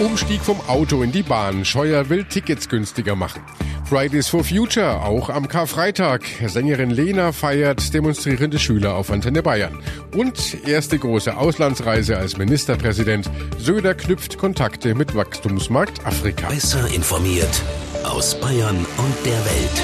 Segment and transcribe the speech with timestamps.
[0.00, 1.64] Umstieg vom Auto in die Bahn.
[1.64, 3.42] Scheuer will Tickets günstiger machen.
[3.84, 6.22] Fridays for Future, auch am Karfreitag.
[6.46, 9.78] Sängerin Lena feiert demonstrierende Schüler auf Antenne Bayern.
[10.16, 13.30] Und erste große Auslandsreise als Ministerpräsident.
[13.58, 16.48] Söder knüpft Kontakte mit Wachstumsmarkt Afrika.
[16.48, 17.62] Besser informiert
[18.02, 19.82] aus Bayern und der Welt.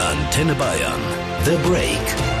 [0.00, 1.00] Antenne Bayern.
[1.44, 2.31] The Break.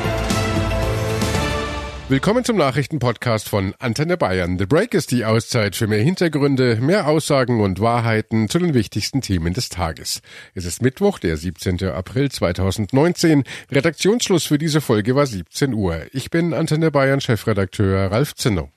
[2.12, 4.58] Willkommen zum Nachrichtenpodcast von Antenne Bayern.
[4.58, 9.22] The Break ist die Auszeit für mehr Hintergründe, mehr Aussagen und Wahrheiten zu den wichtigsten
[9.22, 10.20] Themen des Tages.
[10.54, 11.82] Es ist Mittwoch, der 17.
[11.84, 13.44] April 2019.
[13.70, 16.02] Redaktionsschluss für diese Folge war 17 Uhr.
[16.12, 18.68] Ich bin Antenne Bayern Chefredakteur Ralf Zinno.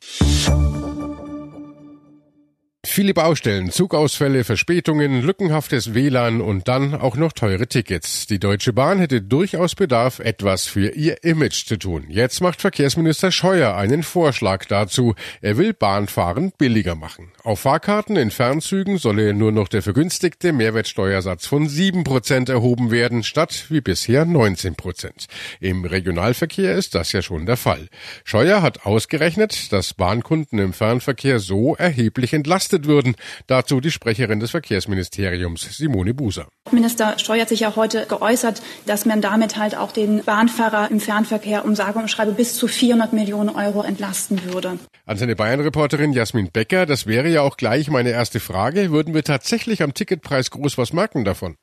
[2.96, 8.26] Viele Baustellen, Zugausfälle, Verspätungen, lückenhaftes WLAN und dann auch noch teure Tickets.
[8.26, 12.06] Die Deutsche Bahn hätte durchaus Bedarf, etwas für ihr Image zu tun.
[12.08, 15.14] Jetzt macht Verkehrsminister Scheuer einen Vorschlag dazu.
[15.42, 17.34] Er will Bahnfahren billiger machen.
[17.44, 23.66] Auf Fahrkarten in Fernzügen solle nur noch der vergünstigte Mehrwertsteuersatz von 7% erhoben werden, statt
[23.68, 25.28] wie bisher 19%.
[25.60, 27.90] Im Regionalverkehr ist das ja schon der Fall.
[28.24, 33.16] Scheuer hat ausgerechnet, dass Bahnkunden im Fernverkehr so erheblich entlastet würden.
[33.48, 36.48] Dazu die Sprecherin des Verkehrsministeriums, Simone Buser.
[36.72, 41.00] Minister Steuer hat sich ja heute geäußert, dass man damit halt auch den Bahnfahrer im
[41.00, 44.80] Fernverkehr um sage und schreibe bis zu 400 Millionen Euro entlasten würde.
[45.06, 48.92] An seine Bayern-Reporterin Jasmin Becker, das wäre ja auch gleich meine erste Frage.
[48.92, 51.58] Würden wir tatsächlich am Ticketpreis groß was merken davon?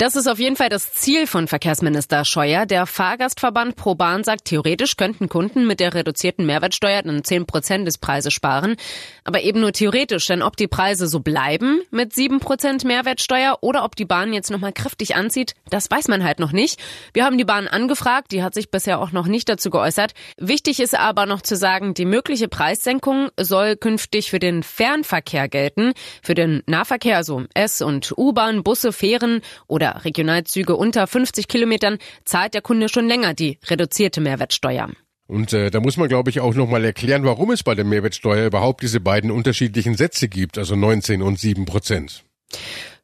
[0.00, 2.64] Das ist auf jeden Fall das Ziel von Verkehrsminister Scheuer.
[2.64, 7.98] Der Fahrgastverband ProBahn sagt, theoretisch könnten Kunden mit der reduzierten Mehrwertsteuer dann 10 Prozent des
[7.98, 8.76] Preises sparen.
[9.24, 13.84] Aber eben nur theoretisch, denn ob die Preise so bleiben mit 7 Prozent Mehrwertsteuer oder
[13.84, 16.80] ob die Bahn jetzt nochmal kräftig anzieht, das weiß man halt noch nicht.
[17.12, 20.14] Wir haben die Bahn angefragt, die hat sich bisher auch noch nicht dazu geäußert.
[20.38, 25.92] Wichtig ist aber noch zu sagen, die mögliche Preissenkung soll künftig für den Fernverkehr gelten.
[26.22, 32.54] Für den Nahverkehr, also S- und U-Bahn, Busse, Fähren oder Regionalzüge unter 50 Kilometern zahlt
[32.54, 34.90] der Kunde schon länger die reduzierte Mehrwertsteuer.
[35.26, 38.46] Und äh, da muss man, glaube ich, auch nochmal erklären, warum es bei der Mehrwertsteuer
[38.46, 42.24] überhaupt diese beiden unterschiedlichen Sätze gibt, also 19 und 7 Prozent.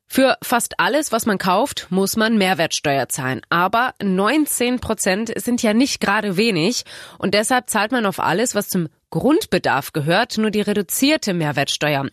[0.08, 3.42] Für fast alles, was man kauft, muss man Mehrwertsteuer zahlen.
[3.48, 6.84] Aber 19 Prozent sind ja nicht gerade wenig.
[7.18, 12.06] Und deshalb zahlt man auf alles, was zum Grundbedarf gehört, nur die reduzierte Mehrwertsteuer.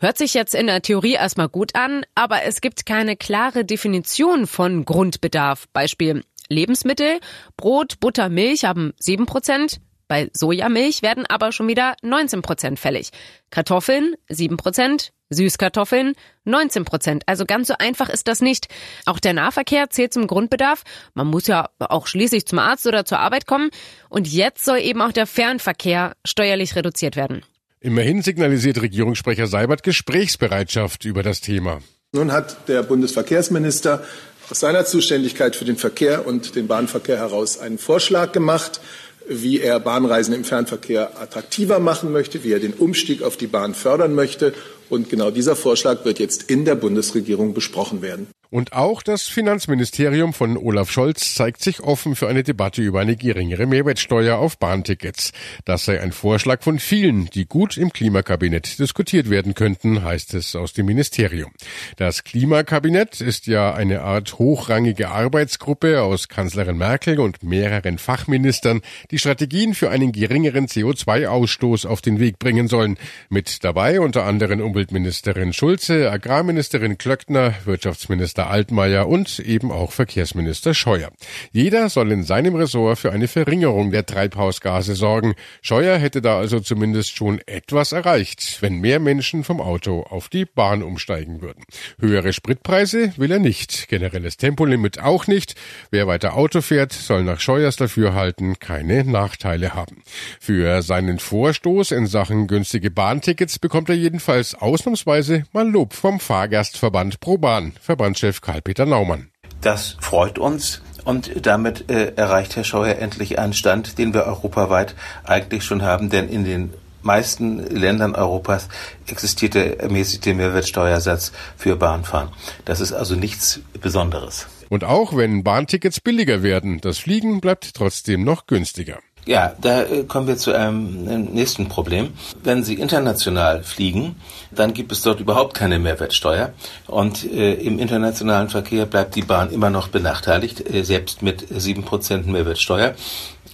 [0.00, 4.46] Hört sich jetzt in der Theorie erstmal gut an, aber es gibt keine klare Definition
[4.46, 5.66] von Grundbedarf.
[5.72, 7.18] Beispiel Lebensmittel,
[7.56, 13.10] Brot, Butter, Milch haben 7 Prozent, bei Sojamilch werden aber schon wieder 19 Prozent fällig.
[13.50, 17.24] Kartoffeln 7 Prozent, Süßkartoffeln 19 Prozent.
[17.26, 18.68] Also ganz so einfach ist das nicht.
[19.04, 20.84] Auch der Nahverkehr zählt zum Grundbedarf.
[21.12, 23.70] Man muss ja auch schließlich zum Arzt oder zur Arbeit kommen.
[24.08, 27.42] Und jetzt soll eben auch der Fernverkehr steuerlich reduziert werden.
[27.80, 31.80] Immerhin signalisiert Regierungssprecher Seibert Gesprächsbereitschaft über das Thema.
[32.12, 34.02] Nun hat der Bundesverkehrsminister
[34.50, 38.80] aus seiner Zuständigkeit für den Verkehr und den Bahnverkehr heraus einen Vorschlag gemacht,
[39.28, 43.74] wie er Bahnreisen im Fernverkehr attraktiver machen möchte, wie er den Umstieg auf die Bahn
[43.74, 44.54] fördern möchte.
[44.88, 48.26] Und genau dieser Vorschlag wird jetzt in der Bundesregierung besprochen werden.
[48.50, 53.14] Und auch das Finanzministerium von Olaf Scholz zeigt sich offen für eine Debatte über eine
[53.14, 55.32] geringere Mehrwertsteuer auf Bahntickets.
[55.66, 60.56] Das sei ein Vorschlag von vielen, die gut im Klimakabinett diskutiert werden könnten, heißt es
[60.56, 61.50] aus dem Ministerium.
[61.96, 68.80] Das Klimakabinett ist ja eine Art hochrangige Arbeitsgruppe aus Kanzlerin Merkel und mehreren Fachministern,
[69.10, 72.96] die Strategien für einen geringeren CO2-Ausstoß auf den Weg bringen sollen.
[73.28, 80.72] Mit dabei unter anderem Umweltministerin Schulze, Agrarministerin Klöckner, Wirtschaftsminister Minister Altmaier und eben auch Verkehrsminister
[80.72, 81.10] Scheuer.
[81.50, 85.34] Jeder soll in seinem Ressort für eine Verringerung der Treibhausgase sorgen.
[85.60, 90.44] Scheuer hätte da also zumindest schon etwas erreicht, wenn mehr Menschen vom Auto auf die
[90.44, 91.64] Bahn umsteigen würden.
[91.98, 95.56] Höhere Spritpreise will er nicht, generelles Tempolimit auch nicht.
[95.90, 100.02] Wer weiter Auto fährt, soll nach Scheuers Dafürhalten keine Nachteile haben.
[100.38, 107.18] Für seinen Vorstoß in Sachen günstige Bahntickets bekommt er jedenfalls ausnahmsweise mal Lob vom Fahrgastverband
[107.18, 109.30] ProBahn, Verbandschef Chef Karl-Peter Naumann.
[109.62, 110.82] Das freut uns.
[111.04, 114.94] Und damit äh, erreicht Herr Scheuer endlich einen Stand, den wir europaweit
[115.24, 118.68] eigentlich schon haben, denn in den meisten Ländern Europas
[119.06, 122.28] existiert der ermäßigte Mehrwertsteuersatz für Bahnfahren.
[122.66, 124.46] Das ist also nichts Besonderes.
[124.68, 128.98] Und auch wenn Bahntickets billiger werden, das Fliegen bleibt trotzdem noch günstiger.
[129.28, 131.04] Ja, da äh, kommen wir zu einem
[131.34, 132.14] nächsten Problem.
[132.42, 134.16] Wenn Sie international fliegen,
[134.50, 136.54] dann gibt es dort überhaupt keine Mehrwertsteuer.
[136.86, 140.72] Und äh, im internationalen Verkehr bleibt die Bahn immer noch benachteiligt.
[140.72, 142.94] Äh, selbst mit sieben Prozent Mehrwertsteuer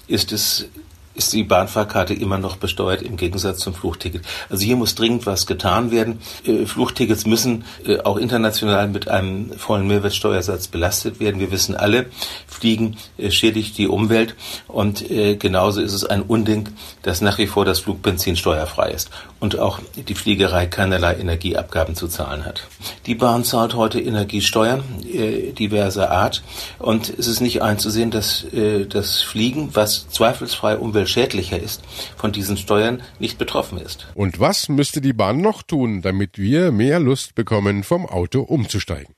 [0.07, 0.69] ist es
[1.15, 4.23] ist die Bahnfahrkarte immer noch besteuert im Gegensatz zum Fluchticket.
[4.51, 6.19] Also hier muss dringend was getan werden.
[6.45, 11.41] Äh, Fluchtickets müssen äh, auch international mit einem vollen Mehrwertsteuersatz belastet werden.
[11.41, 12.07] Wir wissen alle,
[12.47, 14.35] Fliegen äh, schädigt die Umwelt
[14.69, 15.05] und
[15.39, 16.69] genauso ist es ein Unding,
[17.03, 22.09] dass nach wie vor das Flugbenzin steuerfrei ist und auch die Fliegerei keinerlei Energieabgaben zu
[22.09, 22.67] zahlen hat.
[23.07, 26.43] Die Bahn zahlt heute Energiesteuern diverser Art
[26.79, 28.47] und es ist nicht einzusehen, dass
[28.89, 31.83] das Fliegen, was zweifelsfrei umweltschädlicher ist,
[32.17, 34.07] von diesen Steuern nicht betroffen ist.
[34.15, 39.15] Und was müsste die Bahn noch tun, damit wir mehr Lust bekommen, vom Auto umzusteigen?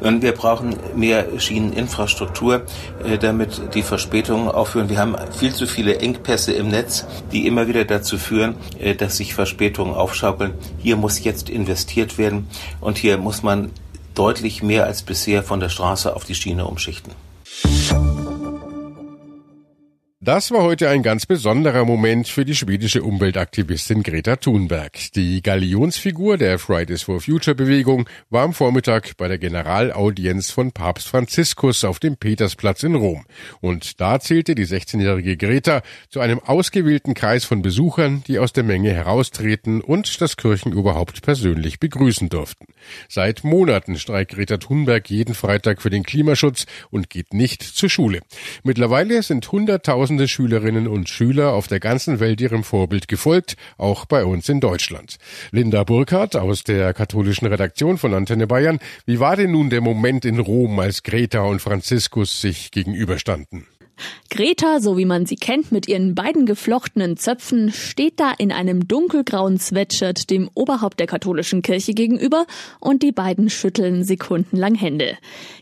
[0.00, 2.62] Und wir brauchen mehr Schieneninfrastruktur,
[3.04, 4.88] äh, damit die Verspätungen aufhören.
[4.88, 9.16] Wir haben viel zu viele Engpässe im Netz, die immer wieder dazu führen, äh, dass
[9.16, 10.54] sich Verspätungen aufschaukeln.
[10.78, 12.48] Hier muss jetzt investiert werden
[12.80, 13.72] und hier muss man
[14.14, 17.12] deutlich mehr als bisher von der Straße auf die Schiene umschichten.
[20.24, 25.12] Das war heute ein ganz besonderer Moment für die schwedische Umweltaktivistin Greta Thunberg.
[25.14, 31.08] Die Galionsfigur der Fridays for Future Bewegung war am Vormittag bei der Generalaudienz von Papst
[31.08, 33.26] Franziskus auf dem Petersplatz in Rom.
[33.60, 38.64] Und da zählte die 16-jährige Greta zu einem ausgewählten Kreis von Besuchern, die aus der
[38.64, 42.64] Menge heraustreten und das Kirchenüberhaupt persönlich begrüßen durften.
[43.10, 48.20] Seit Monaten streikt Greta Thunberg jeden Freitag für den Klimaschutz und geht nicht zur Schule.
[48.62, 54.04] Mittlerweile sind 100.000 Tausende Schülerinnen und Schüler auf der ganzen Welt ihrem Vorbild gefolgt, auch
[54.04, 55.16] bei uns in Deutschland.
[55.50, 58.78] Linda Burkhardt aus der katholischen Redaktion von Antenne Bayern.
[59.06, 63.66] Wie war denn nun der Moment in Rom, als Greta und Franziskus sich gegenüberstanden?
[64.30, 68.88] Greta, so wie man sie kennt, mit ihren beiden geflochtenen Zöpfen, steht da in einem
[68.88, 72.46] dunkelgrauen Sweatshirt dem Oberhaupt der katholischen Kirche gegenüber
[72.80, 75.16] und die beiden schütteln sekundenlang Hände.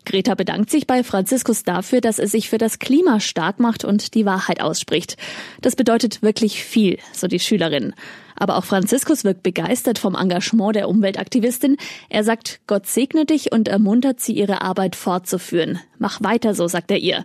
[0.06, 4.14] Greta bedankt sich bei Franziskus dafür, dass er sich für das Klima stark macht und
[4.14, 5.16] die Wahrheit ausspricht.
[5.60, 7.94] Das bedeutet wirklich viel, so die Schülerin.
[8.36, 11.76] Aber auch Franziskus wirkt begeistert vom Engagement der Umweltaktivistin.
[12.08, 15.78] Er sagt, Gott segne dich und ermuntert sie, ihre Arbeit fortzuführen.
[15.98, 17.24] Mach weiter so, sagt er ihr.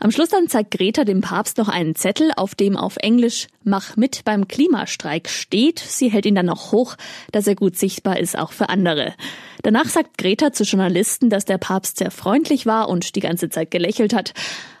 [0.00, 3.96] Am Schluss dann zeigt Greta dem Papst noch einen Zettel, auf dem auf Englisch Mach
[3.96, 5.78] mit beim Klimastreik steht.
[5.78, 6.96] Sie hält ihn dann noch hoch,
[7.32, 9.14] dass er gut sichtbar ist, auch für andere.
[9.62, 13.70] Danach sagt Greta zu Journalisten, dass der Papst sehr freundlich war und die ganze Zeit
[13.70, 14.34] gelächelt hat.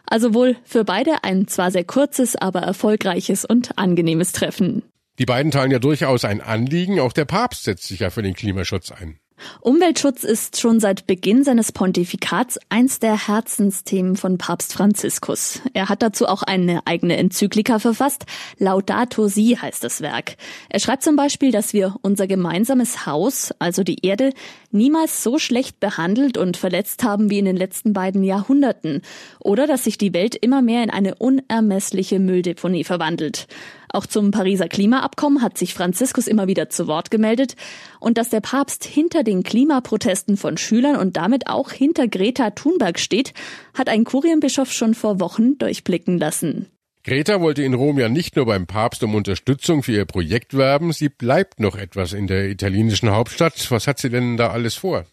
[0.06, 4.82] Also wohl für beide ein zwar sehr kurzes, aber erfolgreiches und angenehmes Treffen.
[5.18, 7.00] Die beiden teilen ja durchaus ein Anliegen.
[7.00, 9.18] Auch der Papst setzt sich ja für den Klimaschutz ein.
[9.60, 15.60] Umweltschutz ist schon seit Beginn seines Pontifikats eins der Herzensthemen von Papst Franziskus.
[15.72, 18.26] Er hat dazu auch eine eigene Enzyklika verfasst.
[18.58, 20.36] Laudato Si heißt das Werk.
[20.68, 24.32] Er schreibt zum Beispiel, dass wir unser gemeinsames Haus, also die Erde,
[24.70, 29.02] niemals so schlecht behandelt und verletzt haben wie in den letzten beiden Jahrhunderten.
[29.40, 33.46] Oder dass sich die Welt immer mehr in eine unermessliche Mülldeponie verwandelt.
[33.94, 37.54] Auch zum Pariser Klimaabkommen hat sich Franziskus immer wieder zu Wort gemeldet
[38.00, 42.98] und dass der Papst hinter den Klimaprotesten von Schülern und damit auch hinter Greta Thunberg
[42.98, 43.34] steht,
[43.72, 46.66] hat ein Kurienbischof schon vor Wochen durchblicken lassen.
[47.04, 50.92] Greta wollte in Rom ja nicht nur beim Papst um Unterstützung für ihr Projekt werben,
[50.92, 53.70] sie bleibt noch etwas in der italienischen Hauptstadt.
[53.70, 55.06] Was hat sie denn da alles vor?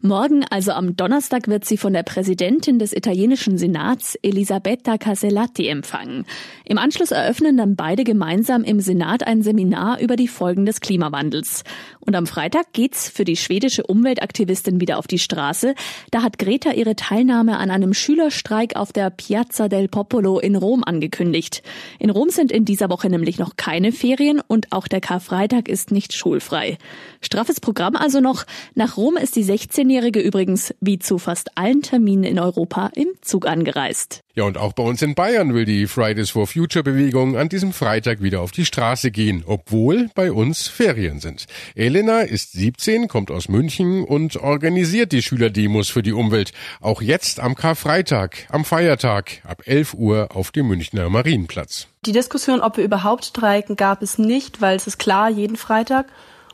[0.00, 6.24] Morgen, also am Donnerstag, wird sie von der Präsidentin des italienischen Senats, Elisabetta Casellati, empfangen.
[6.64, 11.64] Im Anschluss eröffnen dann beide gemeinsam im Senat ein Seminar über die Folgen des Klimawandels.
[12.08, 15.74] Und am Freitag geht's für die schwedische Umweltaktivistin wieder auf die Straße.
[16.10, 20.82] Da hat Greta ihre Teilnahme an einem Schülerstreik auf der Piazza del Popolo in Rom
[20.84, 21.62] angekündigt.
[21.98, 25.90] In Rom sind in dieser Woche nämlich noch keine Ferien und auch der Karfreitag ist
[25.90, 26.78] nicht schulfrei.
[27.20, 28.46] Straffes Programm also noch.
[28.74, 33.46] Nach Rom ist die 16-Jährige übrigens wie zu fast allen Terminen in Europa im Zug
[33.46, 34.24] angereist.
[34.38, 37.72] Ja, und auch bei uns in Bayern will die Fridays for Future Bewegung an diesem
[37.72, 41.46] Freitag wieder auf die Straße gehen, obwohl bei uns Ferien sind.
[41.74, 46.52] Elena ist 17, kommt aus München und organisiert die Schülerdemos für die Umwelt.
[46.80, 51.88] Auch jetzt am Karfreitag, am Feiertag, ab 11 Uhr auf dem Münchner Marienplatz.
[52.06, 56.06] Die Diskussion, ob wir überhaupt streiken, gab es nicht, weil es ist klar, jeden Freitag.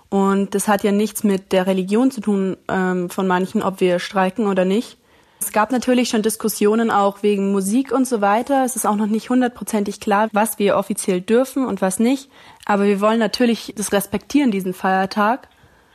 [0.09, 3.99] Und das hat ja nichts mit der Religion zu tun ähm, von manchen, ob wir
[3.99, 4.97] streiken oder nicht.
[5.45, 8.65] Es gab natürlich schon Diskussionen auch wegen Musik und so weiter.
[8.65, 12.31] Es ist auch noch nicht hundertprozentig klar, was wir offiziell dürfen und was nicht.
[12.65, 15.49] Aber wir wollen natürlich das respektieren, diesen Feiertag.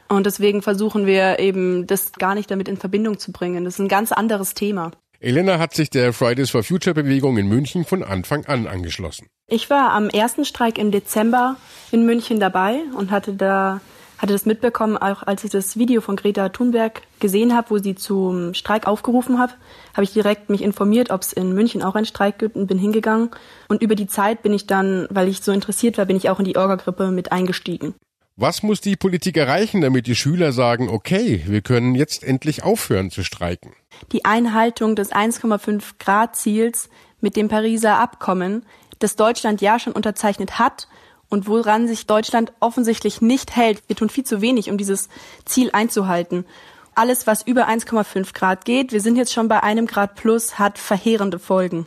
[0.07, 3.65] Und deswegen versuchen wir eben, das gar nicht damit in Verbindung zu bringen.
[3.65, 4.91] Das ist ein ganz anderes Thema.
[5.19, 9.29] Elena hat sich der Fridays for Future Bewegung in München von Anfang an angeschlossen.
[9.47, 11.55] Ich war am ersten Streik im Dezember
[11.91, 13.81] in München dabei und hatte da
[14.19, 17.95] hatte das mitbekommen, auch als ich das Video von Greta Thunberg gesehen habe, wo sie
[17.95, 19.57] zum Streik aufgerufen hat,
[19.93, 22.77] habe ich direkt mich informiert, ob es in München auch einen Streik gibt und bin
[22.77, 23.31] hingegangen.
[23.69, 26.39] Und über die Zeit bin ich dann, weil ich so interessiert war, bin ich auch
[26.39, 27.95] in die Orga-Grippe mit eingestiegen.
[28.35, 33.11] Was muss die Politik erreichen, damit die Schüler sagen, okay, wir können jetzt endlich aufhören
[33.11, 33.73] zu streiken?
[34.11, 36.89] Die Einhaltung des 1,5 Grad Ziels
[37.21, 38.65] mit dem Pariser Abkommen,
[38.99, 40.87] das Deutschland ja schon unterzeichnet hat
[41.29, 43.81] und woran sich Deutschland offensichtlich nicht hält.
[43.87, 45.09] Wir tun viel zu wenig, um dieses
[45.45, 46.45] Ziel einzuhalten.
[46.95, 50.77] Alles, was über 1,5 Grad geht, wir sind jetzt schon bei einem Grad plus, hat
[50.77, 51.85] verheerende Folgen.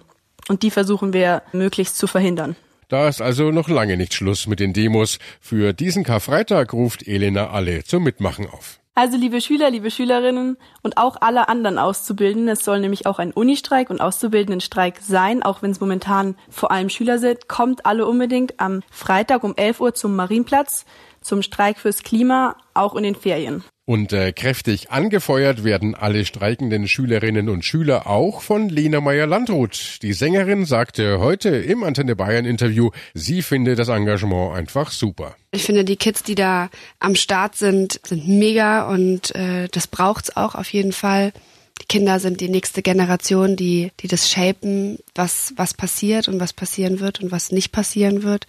[0.49, 2.57] Und die versuchen wir möglichst zu verhindern.
[2.89, 5.19] Da ist also noch lange nicht Schluss mit den Demos.
[5.41, 8.82] Für diesen Karfreitag ruft Elena alle zum Mitmachen auf.
[8.95, 13.33] Also liebe Schüler, liebe Schülerinnen und auch alle anderen Auszubildenden, es soll nämlich auch ein
[13.33, 18.61] Unistreik und Auszubildendenstreik sein, auch wenn es momentan vor allem Schüler sind, kommt alle unbedingt
[18.61, 20.85] am Freitag um 11 Uhr zum Marienplatz
[21.23, 23.65] zum Streik fürs Klima, auch in den Ferien.
[23.85, 29.99] Und äh, kräftig angefeuert werden alle streikenden Schülerinnen und Schüler auch von Lena Meyer-Landrut.
[30.03, 35.35] Die Sängerin sagte heute im Antenne Bayern Interview, sie finde das Engagement einfach super.
[35.51, 40.37] Ich finde, die Kids, die da am Start sind, sind mega und äh, das braucht's
[40.37, 41.33] auch auf jeden Fall.
[41.81, 46.53] Die Kinder sind die nächste Generation, die, die das shapen, was, was passiert und was
[46.53, 48.47] passieren wird und was nicht passieren wird.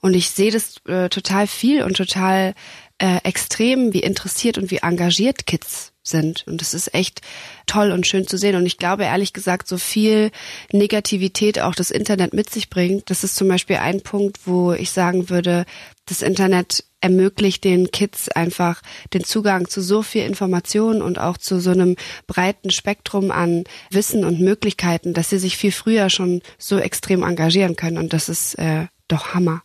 [0.00, 2.54] Und ich sehe das äh, total viel und total
[2.98, 6.46] äh, extrem, wie interessiert und wie engagiert Kids sind.
[6.46, 7.20] Und das ist echt
[7.66, 8.56] toll und schön zu sehen.
[8.56, 10.30] Und ich glaube ehrlich gesagt, so viel
[10.72, 14.90] Negativität auch das Internet mit sich bringt, das ist zum Beispiel ein Punkt, wo ich
[14.90, 15.66] sagen würde,
[16.06, 18.80] das Internet ermöglicht den Kids einfach
[19.12, 21.96] den Zugang zu so viel Information und auch zu so einem
[22.26, 27.76] breiten Spektrum an Wissen und Möglichkeiten, dass sie sich viel früher schon so extrem engagieren
[27.76, 27.98] können.
[27.98, 29.62] Und das ist äh, doch Hammer.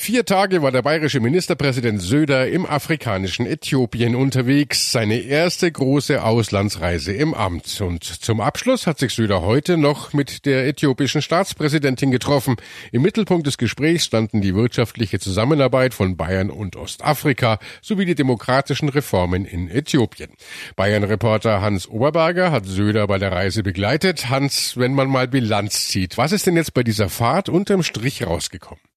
[0.00, 7.12] Vier Tage war der bayerische Ministerpräsident Söder im afrikanischen Äthiopien unterwegs, seine erste große Auslandsreise
[7.12, 7.80] im Amt.
[7.80, 12.56] Und zum Abschluss hat sich Söder heute noch mit der äthiopischen Staatspräsidentin getroffen.
[12.92, 18.88] Im Mittelpunkt des Gesprächs standen die wirtschaftliche Zusammenarbeit von Bayern und Ostafrika sowie die demokratischen
[18.88, 20.30] Reformen in Äthiopien.
[20.76, 24.30] Bayern-Reporter Hans Oberberger hat Söder bei der Reise begleitet.
[24.30, 28.24] Hans, wenn man mal Bilanz zieht, was ist denn jetzt bei dieser Fahrt unterm Strich
[28.24, 28.87] rausgekommen?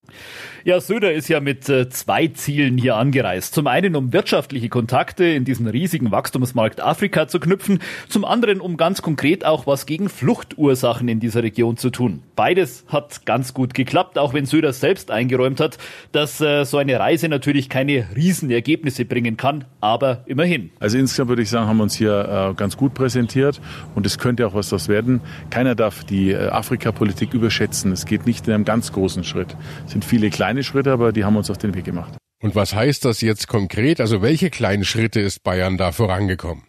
[0.63, 3.55] Ja, Söder ist ja mit äh, zwei Zielen hier angereist.
[3.55, 7.79] Zum einen, um wirtschaftliche Kontakte in diesen riesigen Wachstumsmarkt Afrika zu knüpfen.
[8.09, 12.21] Zum anderen, um ganz konkret auch was gegen Fluchtursachen in dieser Region zu tun.
[12.35, 15.79] Beides hat ganz gut geklappt, auch wenn Söder selbst eingeräumt hat,
[16.11, 20.69] dass äh, so eine Reise natürlich keine Riesenergebnisse bringen kann, aber immerhin.
[20.79, 23.59] Also insgesamt würde ich sagen, haben wir uns hier äh, ganz gut präsentiert
[23.95, 25.21] und es könnte auch was das werden.
[25.49, 27.91] Keiner darf die Afrikapolitik überschätzen.
[27.91, 29.55] Es geht nicht in einem ganz großen Schritt.
[29.91, 32.13] Es sind viele kleine kleine Schritte, aber die haben uns auf den Weg gemacht.
[32.41, 33.99] Und was heißt das jetzt konkret?
[33.99, 36.63] Also welche kleinen Schritte ist Bayern da vorangekommen?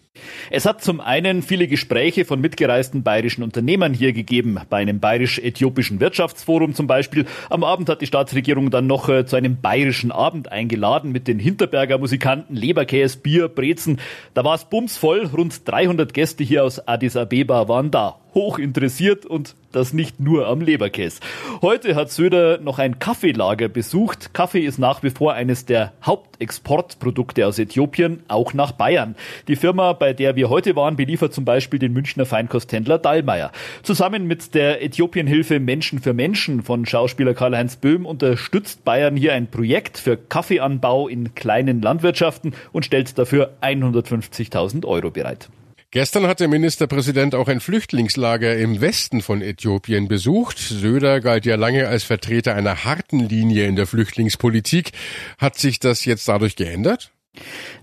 [0.51, 6.01] Es hat zum einen viele Gespräche von mitgereisten bayerischen Unternehmern hier gegeben, bei einem bayerisch-äthiopischen
[6.01, 7.25] Wirtschaftsforum zum Beispiel.
[7.49, 11.39] Am Abend hat die Staatsregierung dann noch äh, zu einem bayerischen Abend eingeladen mit den
[11.39, 14.01] Hinterberger Musikanten, Leberkäse, Bier, Brezen.
[14.35, 19.27] Da war es bumsvoll, rund 300 Gäste hier aus Addis Abeba waren da hoch interessiert
[19.27, 21.21] und das nicht nur am Leberkäse.
[21.61, 24.35] Heute hat Söder noch ein Kaffeelager besucht.
[24.35, 29.17] Kaffee ist nach wie vor eines der Hauptexportprodukte aus Äthiopien, auch nach Bayern.
[29.49, 33.51] Die Firma, bei der wir heute waren, beliefert zum Beispiel den Münchner Feinkosthändler Dallmayr.
[33.83, 39.47] Zusammen mit der Äthiopienhilfe Menschen für Menschen von Schauspieler Karl-Heinz Böhm unterstützt Bayern hier ein
[39.47, 45.49] Projekt für Kaffeeanbau in kleinen Landwirtschaften und stellt dafür 150.000 Euro bereit.
[45.93, 50.57] Gestern hat der Ministerpräsident auch ein Flüchtlingslager im Westen von Äthiopien besucht.
[50.57, 54.93] Söder galt ja lange als Vertreter einer harten Linie in der Flüchtlingspolitik.
[55.37, 57.13] Hat sich das jetzt dadurch geändert?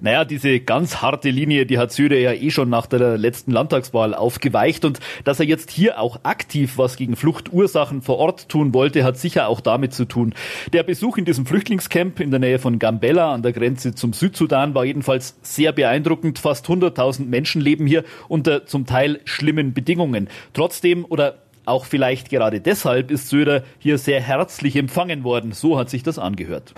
[0.01, 4.13] Naja, diese ganz harte Linie, die hat Söder ja eh schon nach der letzten Landtagswahl
[4.13, 9.03] aufgeweicht und dass er jetzt hier auch aktiv was gegen Fluchtursachen vor Ort tun wollte,
[9.03, 10.34] hat sicher auch damit zu tun.
[10.72, 14.74] Der Besuch in diesem Flüchtlingscamp in der Nähe von Gambella an der Grenze zum Südsudan
[14.74, 16.39] war jedenfalls sehr beeindruckend.
[16.39, 20.29] Fast 100.000 Menschen leben hier unter zum Teil schlimmen Bedingungen.
[20.53, 25.51] Trotzdem oder auch vielleicht gerade deshalb ist Söder hier sehr herzlich empfangen worden.
[25.51, 26.74] So hat sich das angehört.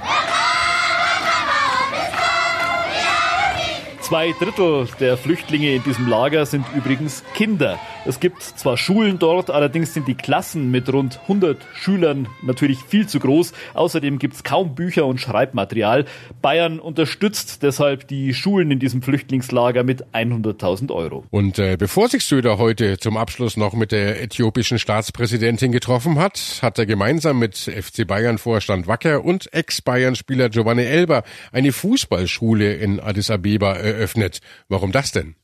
[4.12, 7.80] Zwei Drittel der Flüchtlinge in diesem Lager sind übrigens Kinder.
[8.06, 13.08] Es gibt zwar Schulen dort, allerdings sind die Klassen mit rund 100 Schülern natürlich viel
[13.08, 13.54] zu groß.
[13.74, 16.04] Außerdem gibt es kaum Bücher und Schreibmaterial.
[16.42, 21.24] Bayern unterstützt deshalb die Schulen in diesem Flüchtlingslager mit 100.000 Euro.
[21.30, 26.60] Und äh, bevor sich Söder heute zum Abschluss noch mit der äthiopischen Staatspräsidentin getroffen hat,
[26.62, 33.32] hat er gemeinsam mit FC Bayern-Vorstand Wacker und Ex-Bayern-Spieler Giovanni Elber eine Fußballschule in Addis
[33.32, 34.01] Abeba eröffnet.
[34.68, 35.36] Warum das denn?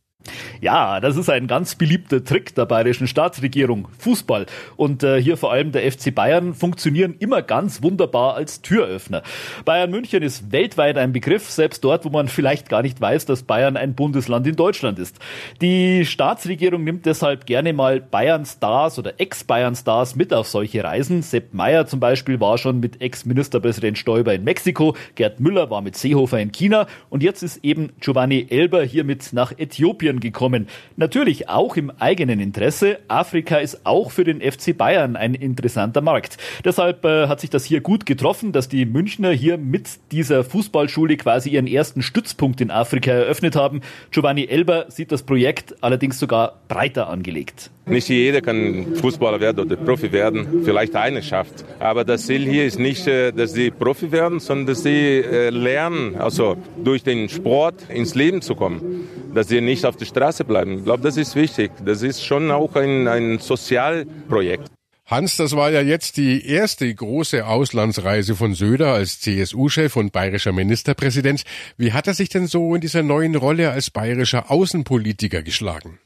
[0.60, 3.88] Ja, das ist ein ganz beliebter Trick der bayerischen Staatsregierung.
[4.00, 9.22] Fußball und äh, hier vor allem der FC Bayern funktionieren immer ganz wunderbar als Türöffner.
[9.66, 13.44] Bayern München ist weltweit ein Begriff, selbst dort, wo man vielleicht gar nicht weiß, dass
[13.44, 15.20] Bayern ein Bundesland in Deutschland ist.
[15.62, 21.22] Die Staatsregierung nimmt deshalb gerne mal Bayern-Stars oder Ex-Bayern-Stars mit auf solche Reisen.
[21.22, 25.96] Sepp Meyer zum Beispiel war schon mit Ex-Ministerpräsident Stoiber in Mexiko, Gerd Müller war mit
[25.96, 30.68] Seehofer in China und jetzt ist eben Giovanni Elber hier mit nach Äthiopien Äthiopien gekommen.
[30.96, 33.00] Natürlich auch im eigenen Interesse.
[33.08, 36.38] Afrika ist auch für den FC Bayern ein interessanter Markt.
[36.64, 41.18] Deshalb äh, hat sich das hier gut getroffen, dass die Münchner hier mit dieser Fußballschule
[41.18, 43.82] quasi ihren ersten Stützpunkt in Afrika eröffnet haben.
[44.12, 47.72] Giovanni Elber sieht das Projekt allerdings sogar breiter angelegt.
[47.86, 51.64] Nicht jeder kann Fußballer werden oder Profi werden, vielleicht einer schafft.
[51.80, 55.50] Aber das Ziel hier ist nicht, äh, dass sie Profi werden, sondern dass sie äh,
[55.50, 59.08] lernen, also durch den Sport ins Leben zu kommen.
[59.34, 60.80] Dass sie nicht auf der Straße bleiben.
[60.80, 61.72] Ich glaube, das ist wichtig.
[61.84, 64.72] Das ist schon auch ein, ein Sozialprojekt.
[65.06, 70.52] Hans, das war ja jetzt die erste große Auslandsreise von Söder als CSU-Chef und bayerischer
[70.52, 71.44] Ministerpräsident.
[71.78, 76.00] Wie hat er sich denn so in dieser neuen Rolle als bayerischer Außenpolitiker geschlagen?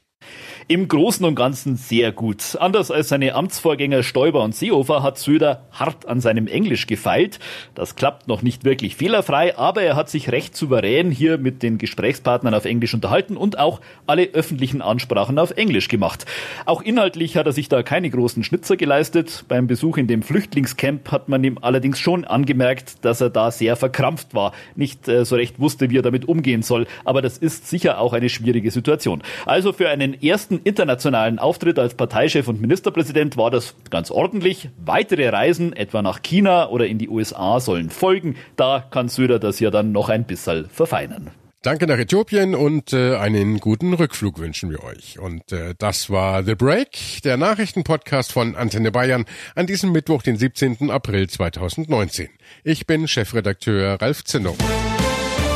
[0.68, 2.56] Im Großen und Ganzen sehr gut.
[2.58, 7.40] Anders als seine Amtsvorgänger Stoiber und Seehofer hat Söder hart an seinem Englisch gefeilt.
[7.74, 11.78] Das klappt noch nicht wirklich fehlerfrei, aber er hat sich recht souverän hier mit den
[11.78, 16.26] Gesprächspartnern auf Englisch unterhalten und auch alle öffentlichen Ansprachen auf Englisch gemacht.
[16.64, 19.44] Auch inhaltlich hat er sich da keine großen Schnitzer geleistet.
[19.48, 23.76] Beim Besuch in dem Flüchtlingscamp hat man ihm allerdings schon angemerkt, dass er da sehr
[23.76, 26.86] verkrampft war, nicht äh, so recht wusste, wie er damit umgehen soll.
[27.04, 29.22] Aber das ist sicher auch eine schwierige Situation.
[29.44, 34.70] Also für einen ersten ersten internationalen Auftritt als Parteichef und Ministerpräsident war das ganz ordentlich.
[34.84, 38.36] Weitere Reisen, etwa nach China oder in die USA, sollen folgen.
[38.56, 41.30] Da kann Söder das ja dann noch ein bisschen verfeinern.
[41.62, 45.20] Danke nach Äthiopien und äh, einen guten Rückflug wünschen wir euch.
[45.20, 50.36] Und äh, das war The Break, der Nachrichtenpodcast von Antenne Bayern an diesem Mittwoch, den
[50.36, 50.90] 17.
[50.90, 52.30] April 2019.
[52.64, 54.56] Ich bin Chefredakteur Ralf Zinno.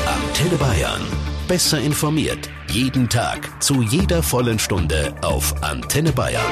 [0.06, 1.35] Antenne Bayern.
[1.48, 2.50] Besser informiert.
[2.70, 3.62] Jeden Tag.
[3.62, 6.42] Zu jeder vollen Stunde auf Antenne Bayern.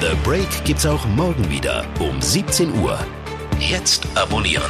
[0.00, 0.10] The Break.
[0.10, 2.98] The Break gibt's auch morgen wieder um 17 Uhr.
[3.60, 4.62] Jetzt abonnieren.